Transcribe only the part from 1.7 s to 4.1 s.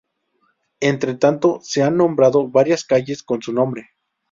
han nombrado varias calles con su nombre.